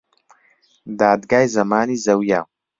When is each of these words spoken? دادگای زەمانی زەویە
دادگای 0.99 1.45
زەمانی 1.55 2.01
زەویە 2.05 2.41